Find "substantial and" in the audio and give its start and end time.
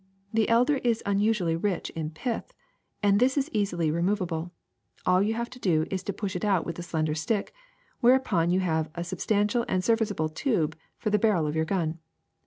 9.03-9.83